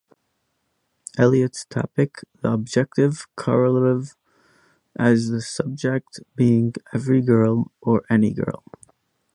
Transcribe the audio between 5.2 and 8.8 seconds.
the subject being every girl, or any girl.